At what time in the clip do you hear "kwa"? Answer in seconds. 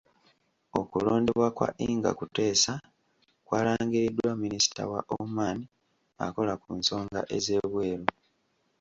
1.57-1.69